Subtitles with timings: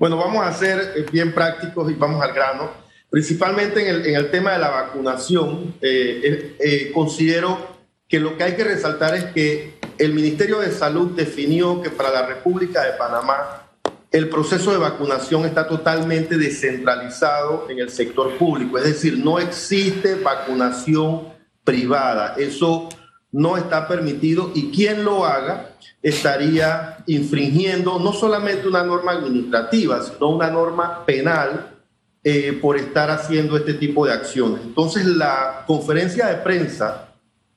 [0.00, 2.70] Bueno, vamos a ser eh, bien prácticos y vamos al grano.
[3.10, 7.58] Principalmente en el, en el tema de la vacunación, eh, eh, considero
[8.08, 12.10] que lo que hay que resaltar es que el Ministerio de Salud definió que para
[12.10, 13.68] la República de Panamá
[14.10, 20.14] el proceso de vacunación está totalmente descentralizado en el sector público, es decir, no existe
[20.14, 21.28] vacunación
[21.62, 22.36] privada.
[22.38, 22.88] Eso
[23.32, 25.69] no está permitido y quien lo haga
[26.02, 31.70] estaría infringiendo no solamente una norma administrativa, sino una norma penal
[32.24, 34.60] eh, por estar haciendo este tipo de acciones.
[34.64, 37.08] Entonces, la conferencia de prensa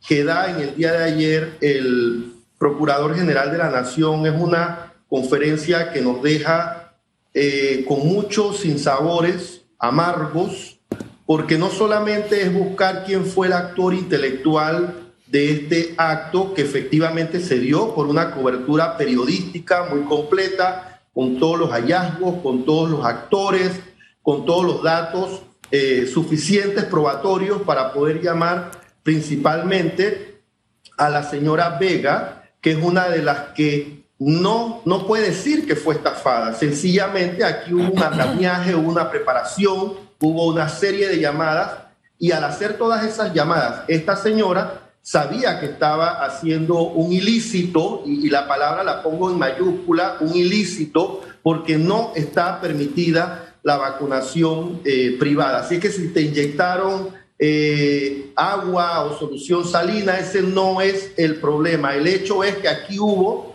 [0.05, 4.93] que da en el día de ayer el Procurador General de la Nación es una
[5.09, 6.93] conferencia que nos deja
[7.33, 10.79] eh, con muchos sinsabores amargos,
[11.25, 15.02] porque no solamente es buscar quién fue el actor intelectual
[15.33, 21.57] de este acto que efectivamente se dio por una cobertura periodística muy completa, con todos
[21.57, 23.71] los hallazgos, con todos los actores,
[24.21, 28.69] con todos los datos eh, suficientes, probatorios, para poder llamar
[29.01, 30.43] principalmente
[30.99, 35.75] a la señora Vega, que es una de las que no, no puede decir que
[35.75, 36.53] fue estafada.
[36.53, 41.71] Sencillamente aquí hubo un andamiaje, hubo una preparación, hubo una serie de llamadas
[42.19, 48.29] y al hacer todas esas llamadas, esta señora sabía que estaba haciendo un ilícito, y,
[48.29, 55.17] la palabra la pongo en mayúscula, un ilícito, porque no está permitida la vacunación eh,
[55.19, 55.59] privada.
[55.59, 61.95] Así que si te inyectaron eh, agua o solución salina, ese no es el problema.
[61.95, 63.53] El hecho es que aquí hubo,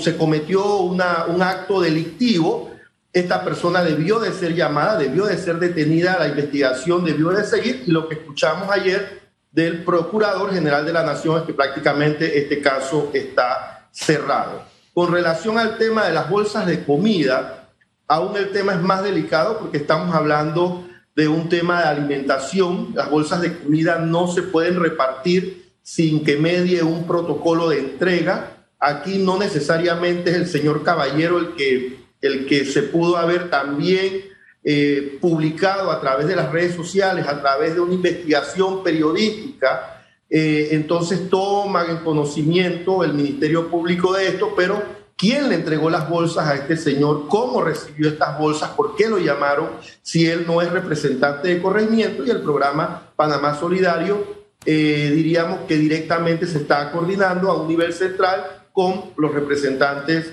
[0.00, 2.70] se cometió un acto delictivo,
[3.12, 7.82] esta persona debió de ser llamada, debió de ser detenida, la investigación debió de seguir
[7.86, 12.60] y lo que escuchamos ayer del Procurador General de la Nación es que prácticamente este
[12.60, 14.62] caso está cerrado.
[14.92, 17.68] Con relación al tema de las bolsas de comida,
[18.06, 22.92] aún el tema es más delicado porque estamos hablando de un tema de alimentación.
[22.94, 28.52] Las bolsas de comida no se pueden repartir sin que medie un protocolo de entrega.
[28.78, 34.24] Aquí no necesariamente es el señor Caballero el que, el que se pudo haber también
[34.70, 40.68] eh, publicado a través de las redes sociales, a través de una investigación periodística, eh,
[40.72, 44.82] entonces toman en conocimiento el Ministerio Público de esto, pero
[45.16, 47.28] ¿quién le entregó las bolsas a este señor?
[47.28, 48.68] ¿Cómo recibió estas bolsas?
[48.72, 49.70] ¿Por qué lo llamaron
[50.02, 54.22] si él no es representante de corregimiento y el programa Panamá Solidario?
[54.66, 60.30] Eh, diríamos que directamente se está coordinando a un nivel central con los representantes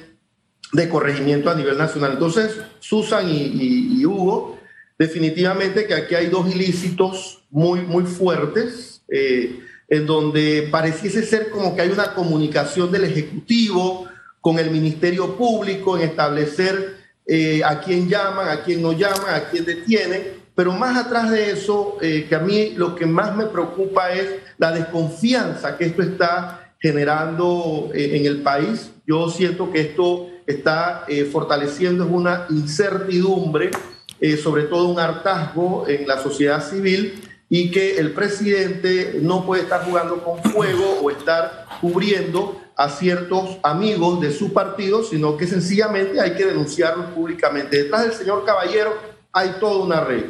[0.75, 2.13] de corregimiento a nivel nacional.
[2.13, 4.59] Entonces, Susan y, Hugo,
[5.00, 11.75] definitivamente que aquí hay dos ilícitos muy, muy fuertes, eh, en donde pareciese ser como
[11.75, 14.08] que hay una comunicación del Ejecutivo
[14.41, 19.50] con el Ministerio Público en establecer eh, a quién llaman, a quién no llaman, a
[19.50, 23.46] quién detienen, pero más atrás de eso, eh, que a mí lo que más me
[23.46, 28.92] preocupa es la desconfianza que esto está generando en el país.
[29.07, 33.72] Yo siento que esto está eh, fortaleciendo una incertidumbre,
[34.19, 39.63] eh, sobre todo un hartazgo en la sociedad civil y que el presidente no puede
[39.63, 45.47] estar jugando con fuego o estar cubriendo a ciertos amigos de su partido, sino que
[45.47, 47.83] sencillamente hay que denunciarlos públicamente.
[47.83, 48.94] Detrás del señor Caballero
[49.31, 50.25] hay toda una red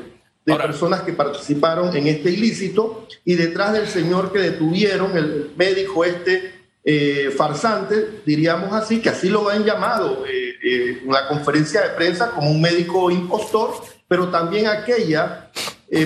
[0.46, 6.06] de personas que participaron en este ilícito y detrás del señor que detuvieron, el médico
[6.06, 6.54] este
[6.88, 12.30] eh, farsante, diríamos así, que así lo han llamado eh, eh, la conferencia de prensa
[12.30, 13.74] como un médico impostor,
[14.08, 15.50] pero también aquella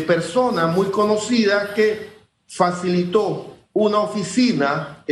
[0.08, 2.10] persona muy conocida que
[2.48, 5.04] facilitó una oficina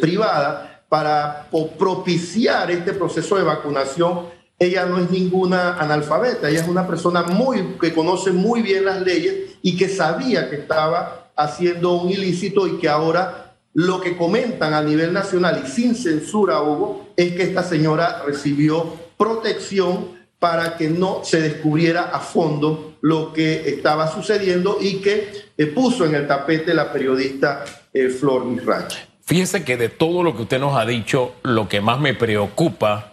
[0.00, 4.26] privada para propiciar este proceso de vacunación.
[4.58, 9.02] Ella no es ninguna analfabeta, ella es una persona muy que conoce muy bien las
[9.02, 14.74] leyes y que sabía que estaba haciendo un ilícito y que ahora lo que comentan
[14.74, 20.88] a nivel nacional y sin censura, Hugo, es que esta señora recibió protección para que
[20.88, 26.26] no se descubriera a fondo lo que estaba sucediendo y que eh, puso en el
[26.26, 29.08] tapete la periodista eh, Flor Mirracha.
[29.24, 33.12] Fíjese que de todo lo que usted nos ha dicho, lo que más me preocupa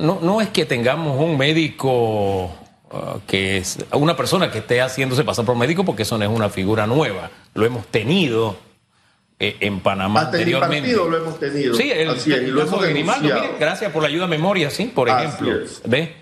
[0.00, 5.24] no, no es que tengamos un médico uh, que es una persona que esté haciéndose
[5.24, 7.30] pasar por médico, porque eso no es una figura nueva.
[7.54, 8.56] Lo hemos tenido
[9.38, 10.92] eh, en Panamá anteriormente.
[10.92, 11.74] lo hemos tenido.
[11.74, 15.52] Sí, el, de gracias por la ayuda a memoria, sí, por ejemplo.
[15.84, 16.14] ¿Ve?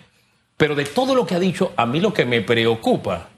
[0.56, 3.28] Pero de todo lo que ha dicho, a mí lo que me preocupa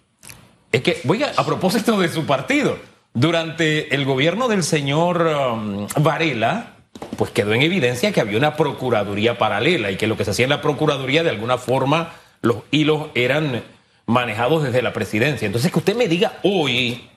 [0.73, 2.78] es que, oiga, a propósito de su partido,
[3.14, 6.75] durante el gobierno del señor um, Varela,
[7.17, 10.44] pues quedó en evidencia que había una procuraduría paralela y que lo que se hacía
[10.44, 12.12] en la procuraduría de alguna forma
[12.43, 13.62] los hilos eran
[14.06, 15.46] manejados desde la presidencia.
[15.46, 17.08] Entonces que usted me diga hoy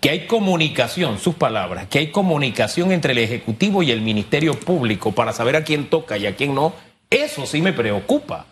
[0.00, 5.12] que hay comunicación, sus palabras, que hay comunicación entre el Ejecutivo y el Ministerio Público
[5.12, 6.74] para saber a quién toca y a quién no,
[7.10, 8.46] eso sí me preocupa.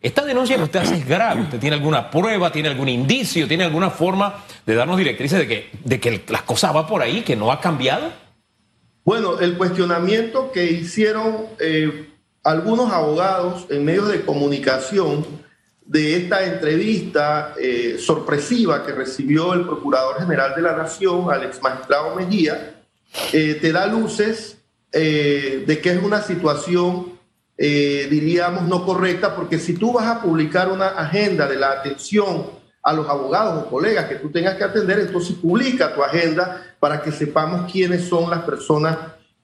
[0.00, 1.42] Esta denuncia que usted hace es grave.
[1.42, 5.70] ¿Usted tiene alguna prueba, tiene algún indicio, tiene alguna forma de darnos directrices de que,
[5.84, 8.10] de que las cosas van por ahí, que no ha cambiado?
[9.04, 12.08] Bueno, el cuestionamiento que hicieron eh,
[12.42, 15.24] algunos abogados en medios de comunicación
[15.84, 21.60] de esta entrevista eh, sorpresiva que recibió el Procurador General de la Nación, al ex
[21.60, 22.82] magistrado Mejía,
[23.32, 24.58] eh, te da luces
[24.90, 27.12] de que es una situación
[27.64, 32.46] eh, diríamos, no correcta, porque si tú vas a publicar una agenda de la atención
[32.82, 37.00] a los abogados o colegas que tú tengas que atender, entonces publica tu agenda para
[37.00, 38.98] que sepamos quiénes son las personas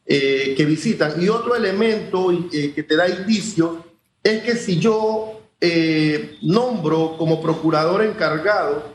[0.05, 1.23] eh, que visitan.
[1.23, 3.85] Y otro elemento eh, que te da indicio
[4.23, 5.38] es que si yo
[6.43, 8.95] nombro como procurador encargado,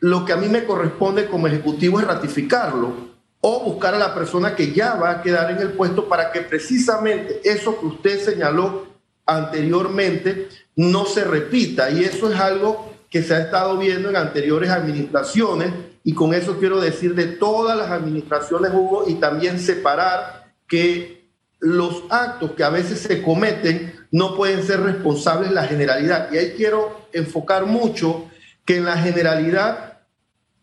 [0.00, 3.06] lo que a mí me corresponde como ejecutivo es ratificarlo
[3.40, 6.40] o buscar a la persona que ya va a quedar en el puesto para que
[6.40, 8.86] precisamente eso que usted señaló
[9.24, 11.90] anteriormente no se repita.
[11.90, 16.58] Y eso es algo que se ha estado viendo en anteriores administraciones y con eso
[16.58, 21.15] quiero decir de todas las administraciones, Hugo, y también separar que
[21.58, 26.28] los actos que a veces se cometen no pueden ser responsables la generalidad.
[26.32, 28.28] Y ahí quiero enfocar mucho
[28.64, 30.00] que en la generalidad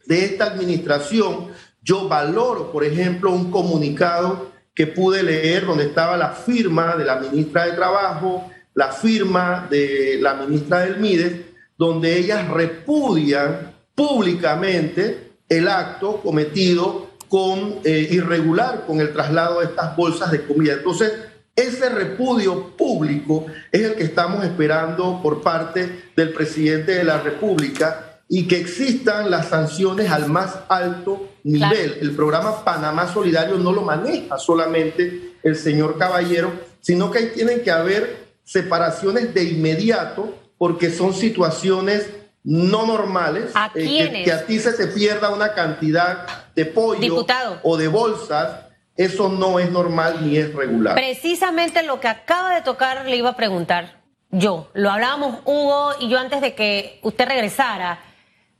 [0.06, 1.50] de esta administración
[1.82, 7.18] yo valoro, por ejemplo, un comunicado que pude leer donde estaba la firma de la
[7.18, 11.34] ministra de Trabajo, la firma de la ministra del MIDES,
[11.78, 19.96] donde ellas repudian públicamente el acto cometido con eh, irregular con el traslado de estas
[19.96, 20.74] bolsas de comida.
[20.74, 21.12] Entonces,
[21.56, 28.20] ese repudio público es el que estamos esperando por parte del presidente de la República
[28.30, 31.98] y que existan las sanciones al más alto nivel.
[32.02, 36.52] El programa Panamá Solidario no lo maneja solamente el señor Caballero,
[36.82, 42.06] sino que ahí tienen que haber separaciones de inmediato porque son situaciones
[42.44, 43.54] no normales.
[43.76, 47.26] Eh, que, a ti se te pierda una cantidad de pollo
[47.64, 48.68] o de bolsas.
[48.96, 50.94] Eso no es normal ni es regular.
[50.94, 54.70] Precisamente lo que acaba de tocar le iba a preguntar yo.
[54.74, 58.00] Lo hablábamos Hugo y yo antes de que usted regresara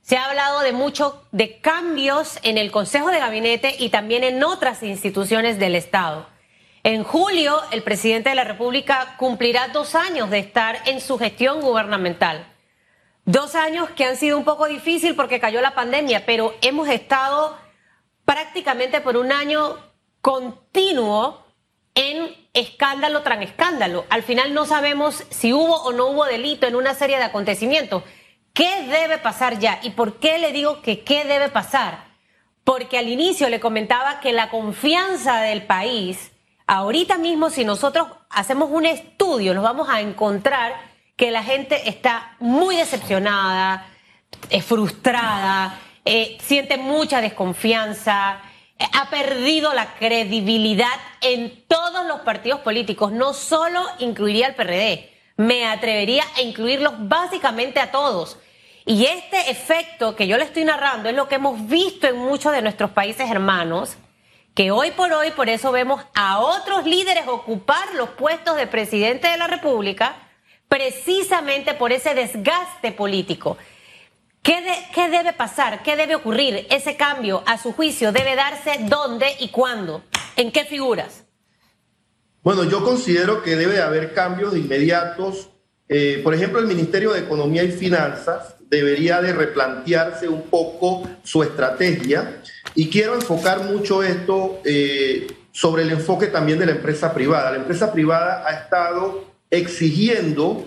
[0.02, 4.42] se ha hablado de mucho de cambios en el Consejo de Gabinete y también en
[4.44, 6.26] otras instituciones del Estado.
[6.82, 11.62] En julio, el presidente de la República cumplirá dos años de estar en su gestión
[11.62, 12.53] gubernamental.
[13.26, 17.56] Dos años que han sido un poco difícil porque cayó la pandemia, pero hemos estado
[18.26, 19.78] prácticamente por un año
[20.20, 21.42] continuo
[21.94, 24.04] en escándalo tras escándalo.
[24.10, 28.02] Al final no sabemos si hubo o no hubo delito en una serie de acontecimientos.
[28.52, 29.80] ¿Qué debe pasar ya?
[29.82, 32.04] ¿Y por qué le digo que qué debe pasar?
[32.62, 36.30] Porque al inicio le comentaba que la confianza del país,
[36.66, 42.36] ahorita mismo si nosotros hacemos un estudio, nos vamos a encontrar que la gente está
[42.40, 43.86] muy decepcionada,
[44.50, 48.40] es frustrada, eh, siente mucha desconfianza,
[48.78, 55.10] eh, ha perdido la credibilidad en todos los partidos políticos, no solo incluiría al PRD,
[55.36, 58.38] me atrevería a incluirlos básicamente a todos.
[58.86, 62.52] Y este efecto que yo le estoy narrando es lo que hemos visto en muchos
[62.52, 63.96] de nuestros países hermanos,
[64.54, 69.28] que hoy por hoy por eso vemos a otros líderes ocupar los puestos de presidente
[69.28, 70.14] de la República,
[70.68, 73.56] precisamente por ese desgaste político.
[74.42, 74.62] ¿Qué,
[74.94, 75.82] ¿Qué, debe pasar?
[75.82, 76.66] ¿Qué debe ocurrir?
[76.70, 80.02] Ese cambio, a su juicio, debe darse dónde y cuándo.
[80.36, 81.24] ¿En qué figuras?
[82.42, 85.48] Bueno, yo considero que debe haber cambios de inmediatos.
[85.88, 91.42] Eh, por ejemplo, el Ministerio de Economía y Finanzas debería de replantearse un poco su
[91.42, 92.42] estrategia
[92.74, 97.52] y quiero enfocar mucho esto eh, sobre el enfoque también de la empresa privada.
[97.52, 100.64] La empresa privada ha estado exigiendo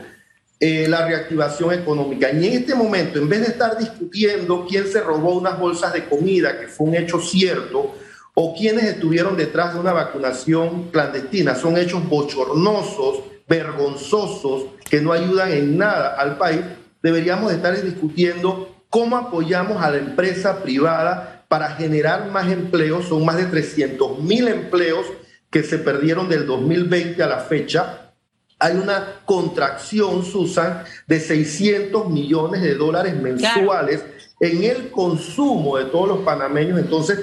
[0.60, 5.02] eh, la reactivación económica y en este momento, en vez de estar discutiendo quién se
[5.02, 7.94] robó unas bolsas de comida, que fue un hecho cierto,
[8.34, 15.52] o quiénes estuvieron detrás de una vacunación clandestina, son hechos bochornosos, vergonzosos, que no ayudan
[15.52, 16.62] en nada al país,
[17.02, 23.08] deberíamos estar discutiendo cómo apoyamos a la empresa privada para generar más empleos.
[23.08, 25.06] Son más de 300 mil empleos
[25.50, 28.07] que se perdieron del 2020 a la fecha.
[28.60, 34.04] Hay una contracción, Susan, de 600 millones de dólares mensuales
[34.40, 36.80] en el consumo de todos los panameños.
[36.80, 37.20] Entonces,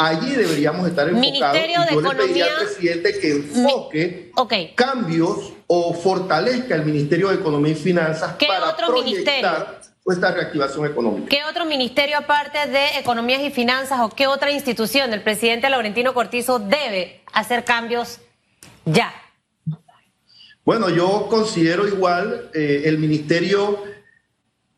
[0.00, 1.32] Allí deberíamos estar enfocados.
[1.32, 2.12] Ministerio y yo Economía.
[2.12, 4.32] le pediría al presidente que enfoque
[4.76, 9.40] cambios o fortalezca el Ministerio de Economía y Finanzas ¿Qué para otro ministerio?
[9.40, 11.28] proyectar esta reactivación económica.
[11.28, 16.14] ¿Qué otro ministerio aparte de Economías y Finanzas o qué otra institución del presidente Laurentino
[16.14, 18.20] Cortizo debe hacer cambios
[18.84, 19.12] ya?
[20.68, 23.84] Bueno, yo considero igual eh, el ministerio.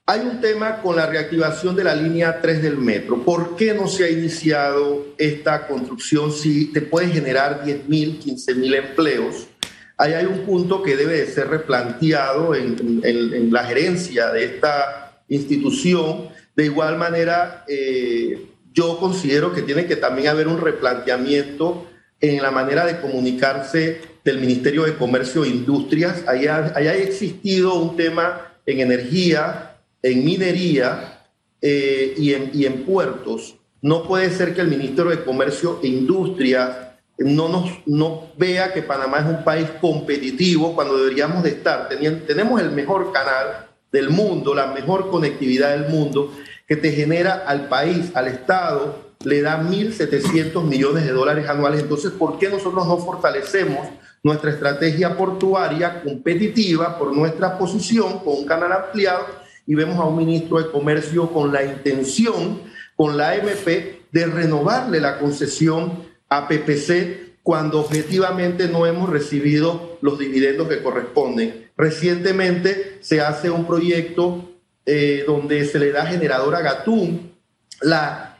[0.06, 3.24] Hay un tema con la reactivación de la línea 3 del metro.
[3.24, 8.54] ¿Por qué no se ha iniciado esta construcción si te puede generar 10 mil, 15
[8.54, 9.48] mil empleos?
[9.96, 16.28] Ahí hay un punto que debe de ser replanteado en, la gerencia de esta institución.
[16.54, 22.52] De igual manera, eh, yo considero que tiene que también haber un replanteamiento en la
[22.52, 26.24] manera de comunicarse del Ministerio de Comercio e Industrias.
[26.26, 31.26] Ahí ha existido un tema en energía, en minería
[31.62, 33.56] eh, y, en, y en puertos.
[33.82, 36.76] No puede ser que el Ministerio de Comercio e Industrias
[37.18, 41.88] no nos no vea que Panamá es un país competitivo cuando deberíamos de estar.
[41.88, 46.32] Teniendo, tenemos el mejor canal del mundo, la mejor conectividad del mundo,
[46.66, 51.82] que te genera al país, al Estado, le da 1.700 millones de dólares anuales.
[51.82, 53.88] Entonces, ¿por qué nosotros no fortalecemos
[54.22, 59.26] nuestra estrategia portuaria competitiva por nuestra posición con un canal ampliado
[59.66, 62.60] y vemos a un ministro de Comercio con la intención,
[62.96, 63.66] con la AMP,
[64.12, 71.70] de renovarle la concesión a PPC cuando objetivamente no hemos recibido los dividendos que corresponden.
[71.76, 74.50] Recientemente se hace un proyecto
[74.84, 77.32] eh, donde se le da generador a Gatún
[77.80, 78.38] la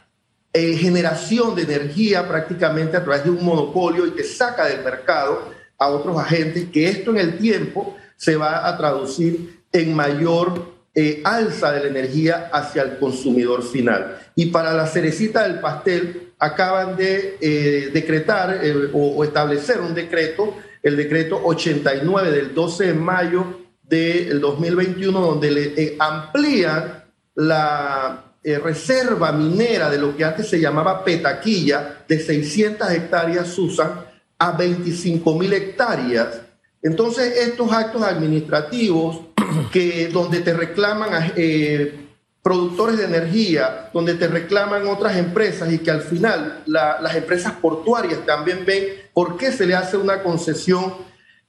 [0.53, 5.60] eh, generación de energía prácticamente a través de un monopolio y que saca del mercado
[5.81, 11.23] a otros agentes, que esto en el tiempo se va a traducir en mayor eh,
[11.25, 14.19] alza de la energía hacia el consumidor final.
[14.35, 20.55] Y para la cerecita del pastel, acaban de eh, decretar eh, o, establecer un decreto,
[20.83, 27.05] el decreto 89 del 12 de mayo del 2021, donde le amplían
[27.37, 34.10] la reserva minera de lo que antes se llamaba petaquilla de 600 hectáreas Susan
[34.41, 36.41] a 25 mil hectáreas.
[36.83, 39.21] Entonces, estos actos administrativos
[39.73, 42.07] que donde te reclaman eh,
[42.43, 47.53] productores de energía, donde te reclaman otras empresas y que al final la- las empresas
[47.61, 50.95] portuarias también ven por qué se le hace una concesión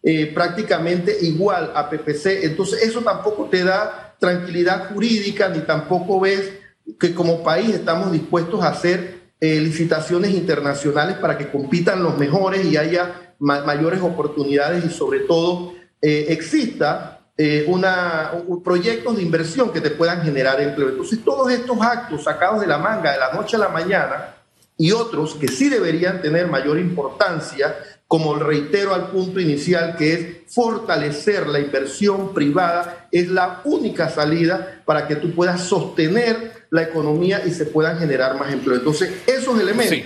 [0.03, 2.43] eh, prácticamente igual a PPC.
[2.43, 6.51] Entonces, eso tampoco te da tranquilidad jurídica ni tampoco ves
[6.99, 12.63] que como país estamos dispuestos a hacer eh, licitaciones internacionales para que compitan los mejores
[12.65, 19.23] y haya ma- mayores oportunidades y sobre todo eh, exista eh, una, un- proyectos de
[19.23, 20.89] inversión que te puedan generar empleo.
[20.89, 24.35] Entonces, todos estos actos sacados de la manga de la noche a la mañana
[24.77, 27.75] y otros que sí deberían tener mayor importancia,
[28.07, 34.81] como reitero al punto inicial, que es fortalecer la inversión privada, es la única salida
[34.85, 38.77] para que tú puedas sostener la economía y se puedan generar más empleo.
[38.77, 40.03] Entonces, esos elementos Sí.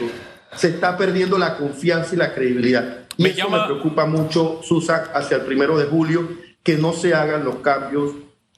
[0.57, 2.99] se está perdiendo la confianza y la credibilidad.
[3.17, 6.27] Y Me eso llama- me preocupa mucho, Susan, hacia el primero de julio,
[6.63, 8.13] que no se hagan los cambios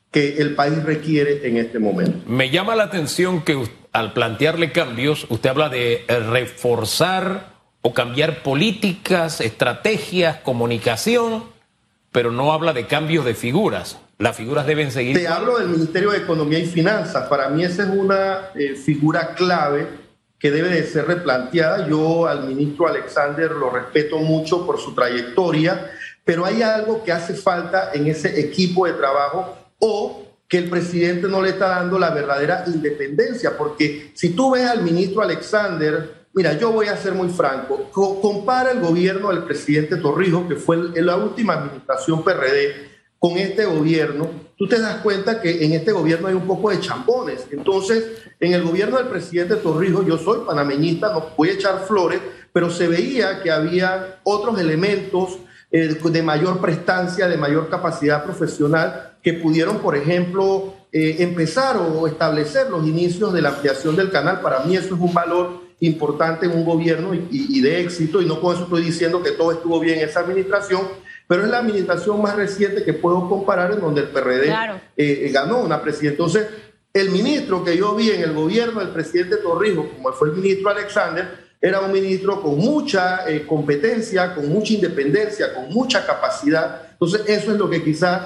[0.10, 2.18] que el país requiere en este momento.
[2.28, 3.62] Me llama la atención que
[3.92, 11.44] al plantearle cambios, usted habla de eh, reforzar o cambiar políticas, estrategias, comunicación,
[12.12, 13.98] pero no habla de cambios de figuras.
[14.18, 15.18] Las figuras deben seguir.
[15.18, 17.28] Te hablo del Ministerio de Economía y Finanzas.
[17.28, 19.88] Para mí esa es una eh, figura clave
[20.40, 21.88] que debe de ser replanteada.
[21.88, 25.92] Yo al ministro Alexander lo respeto mucho por su trayectoria,
[26.24, 31.28] pero hay algo que hace falta en ese equipo de trabajo o que el presidente
[31.28, 36.53] no le está dando la verdadera independencia, porque si tú ves al ministro Alexander, mira,
[36.58, 40.75] yo voy a ser muy franco, co- compara el gobierno del presidente Torrijos, que fue
[40.94, 45.91] el- la última administración PRD, con este gobierno, tú te das cuenta que en este
[45.91, 47.48] gobierno hay un poco de chambones.
[47.51, 48.03] Entonces,
[48.39, 52.20] en el gobierno del presidente Torrijos, yo soy panameñista, no voy a echar flores,
[52.53, 55.39] pero se veía que había otros elementos
[55.72, 62.08] eh, de mayor prestancia, de mayor capacidad profesional, que pudieron, por ejemplo, eh, empezar o
[62.08, 64.39] establecer los inicios de la ampliación del canal.
[64.39, 68.22] Para mí eso es un valor importante en un gobierno y, y- y de éxito,
[68.22, 70.81] y no con eso estoy diciendo que todo estuvo bien en esa administración,
[71.27, 74.79] pero es la administración más reciente que puedo comparar en donde el PRD Claro.
[74.96, 76.12] eh, ganó una presidencia.
[76.12, 76.48] Entonces,
[76.93, 80.69] el ministro que yo vi en el gobierno del presidente Torrijos, como fue el ministro
[80.69, 86.81] Alexander, era un ministro con mucha eh, competencia, con mucha independencia, con mucha capacidad.
[86.93, 88.22] Entonces, eso es lo que quizás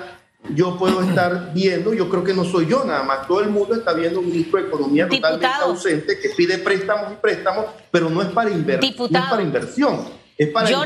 [0.50, 3.76] yo puedo estar viendo, yo creo que no soy yo nada más, todo el mundo
[3.76, 8.22] está viendo un ministro de Economía totalmente ausente que pide préstamos y préstamos, pero no
[8.22, 10.08] es para, invertir, no es para inversión,
[10.38, 10.84] es para yo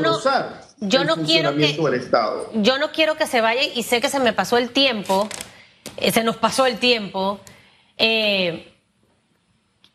[0.78, 2.50] yo no quiero que, del Estado.
[2.54, 5.28] Yo no quiero que se vaya y sé que se me pasó el tiempo,
[5.96, 7.40] eh, se nos pasó el tiempo.
[7.96, 8.74] Eh,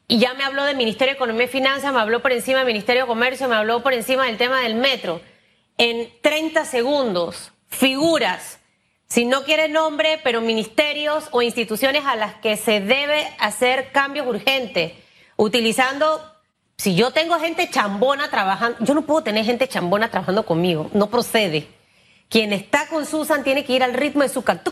[0.07, 2.67] y ya me habló del Ministerio de Economía y Finanzas, me habló por encima del
[2.67, 5.21] Ministerio de Comercio, me habló por encima del tema del metro.
[5.77, 8.59] En 30 segundos, figuras,
[9.11, 14.25] si no quiere nombre, pero ministerios o instituciones a las que se debe hacer cambios
[14.25, 14.93] urgentes,
[15.35, 16.21] utilizando
[16.77, 21.09] si yo tengo gente chambona trabajando, yo no puedo tener gente chambona trabajando conmigo, no
[21.09, 21.67] procede.
[22.29, 24.71] Quien está con Susan tiene que ir al ritmo de su canto.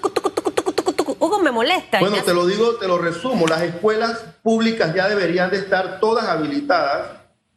[1.19, 1.99] Hugo me molesta.
[1.99, 3.45] Bueno, te lo digo, te lo resumo.
[3.45, 7.07] Las escuelas públicas ya deberían de estar todas habilitadas.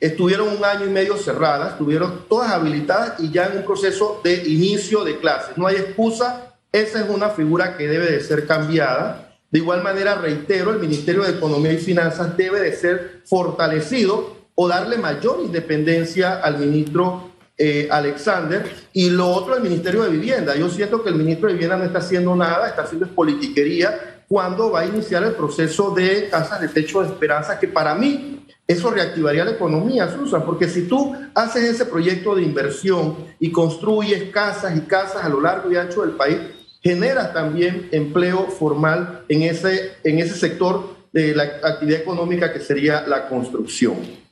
[0.01, 4.43] Estuvieron un año y medio cerradas, estuvieron todas habilitadas y ya en un proceso de
[4.49, 5.57] inicio de clases.
[5.57, 6.49] No hay excusa.
[6.73, 9.37] Esa es una figura que debe de ser cambiada.
[9.50, 14.69] De igual manera, reitero, el Ministerio de Economía y Finanzas debe de ser fortalecido o
[14.69, 18.64] darle mayor independencia al ministro eh, Alexander
[18.95, 20.57] y lo otro al Ministerio de Vivienda.
[20.57, 24.71] Yo siento que el ministro de Vivienda no está haciendo nada, está haciendo politiquería cuando
[24.71, 28.91] va a iniciar el proceso de casas de techo de esperanza, que para mí eso
[28.91, 34.75] reactivaría la economía, Susan, porque si tú haces ese proyecto de inversión y construyes casas
[34.76, 36.38] y casas a lo largo y ancho del país,
[36.83, 43.03] generas también empleo formal en ese, en ese sector de la actividad económica que sería
[43.07, 44.23] la construcción.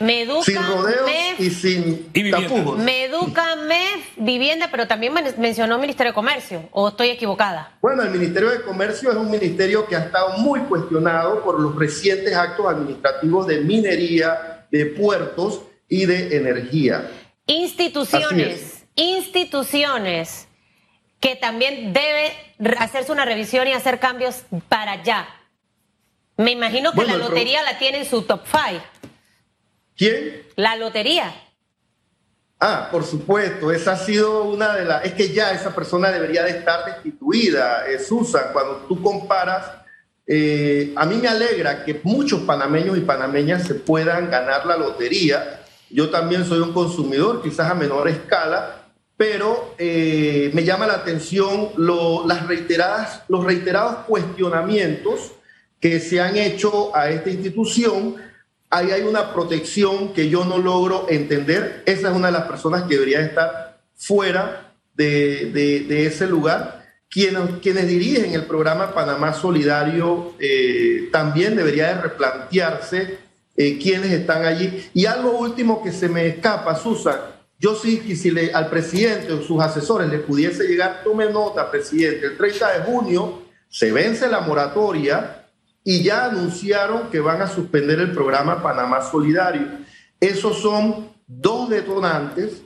[0.00, 2.78] Me educa, sin rodeos y sin tapujos.
[2.78, 7.76] Me educa MEF, vivienda, pero también mencionó Ministerio de Comercio, ¿o estoy equivocada?
[7.82, 11.76] Bueno, el Ministerio de Comercio es un ministerio que ha estado muy cuestionado por los
[11.76, 17.10] recientes actos administrativos de minería, de puertos y de energía.
[17.46, 20.48] Instituciones, instituciones
[21.20, 22.32] que también debe
[22.78, 25.28] hacerse una revisión y hacer cambios para allá.
[26.36, 28.80] Me imagino que la lotería la tiene en su top five.
[29.94, 30.42] ¿Quién?
[30.56, 31.34] La lotería.
[32.58, 35.04] Ah, por supuesto, esa ha sido una de las...
[35.04, 39.66] Es que ya esa persona debería de estar destituida, eh, Susan, cuando tú comparas...
[40.26, 45.62] Eh, a mí me alegra que muchos panameños y panameñas se puedan ganar la lotería.
[45.90, 48.79] Yo también soy un consumidor, quizás a menor escala,
[49.20, 55.32] pero eh, me llama la atención las reiteradas, los reiterados cuestionamientos
[55.78, 58.16] que se han hecho a esta institución
[58.70, 61.82] ahí hay una protección que yo no logro entender.
[61.84, 66.86] Esa es una de las personas que debería estar fuera de, ese lugar.
[67.10, 73.18] Quienes, quienes, dirigen el programa Panamá Solidario eh, también debería de replantearse
[73.54, 74.88] eh, quiénes están allí.
[74.94, 77.18] Y algo último que se me escapa, Susan,
[77.60, 82.26] yo sí que si al presidente o sus asesores le pudiese llegar, tome nota, presidente,
[82.26, 85.46] el 30 de junio se vence la moratoria
[85.84, 89.68] y ya anunciaron que van a suspender el programa Panamá Solidario.
[90.18, 92.62] Esos son dos detonantes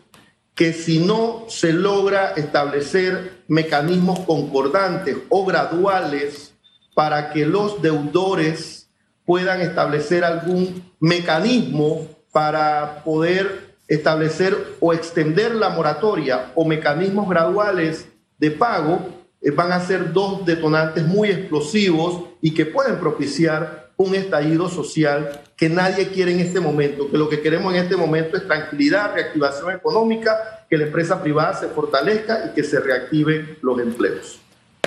[0.54, 6.54] que si no se logra establecer mecanismos concordantes o graduales
[6.94, 8.88] para que los deudores
[9.26, 18.50] puedan establecer algún mecanismo para poder establecer o extender la moratoria o mecanismos graduales de
[18.50, 19.00] pago,
[19.40, 25.42] eh, van a ser dos detonantes muy explosivos y que pueden propiciar un estallido social
[25.57, 29.14] que nadie quiere en este momento, que lo que queremos en este momento es tranquilidad,
[29.14, 34.40] reactivación económica, que la empresa privada se fortalezca y que se reactiven los empleos.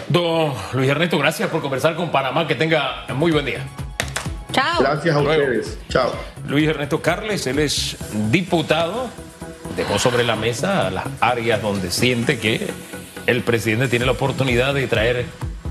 [0.10, 3.66] Don Luis Ernesto, gracias por conversar con Panamá, que tenga muy buen día.
[4.58, 4.80] Chao.
[4.80, 5.78] Gracias a ustedes.
[5.88, 6.12] Chao.
[6.48, 7.96] Luis Ernesto Carles, él es
[8.32, 9.08] diputado,
[9.76, 12.68] dejó sobre la mesa las áreas donde siente que
[13.28, 15.26] el presidente tiene la oportunidad de traer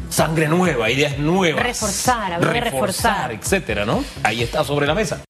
[0.09, 1.65] sangre nueva, ideas nuevas.
[1.65, 4.05] Reforzar, reforzar, reforzar, etcétera, ¿no?
[4.23, 5.21] Ahí está sobre la mesa.